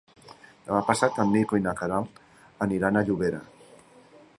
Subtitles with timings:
[0.69, 2.19] Demà passat en Nico i na Queralt
[2.69, 3.45] aniran a Llobera.